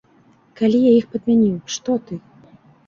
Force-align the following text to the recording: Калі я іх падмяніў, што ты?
Калі 0.61 0.81
я 0.89 0.95
іх 1.01 1.05
падмяніў, 1.11 1.57
што 1.77 1.91
ты? 2.09 2.15